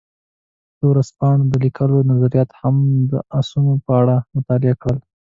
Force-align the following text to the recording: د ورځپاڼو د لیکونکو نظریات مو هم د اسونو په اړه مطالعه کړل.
د 0.77 0.79
ورځپاڼو 0.91 1.45
د 1.51 1.53
لیکونکو 1.63 2.07
نظریات 2.11 2.49
مو 2.53 2.59
هم 2.61 2.75
د 3.11 3.13
اسونو 3.39 3.73
په 3.85 3.91
اړه 3.99 4.15
مطالعه 4.35 4.75
کړل. 4.83 4.99